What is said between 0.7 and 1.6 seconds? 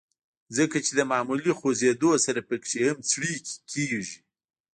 چې د معمولي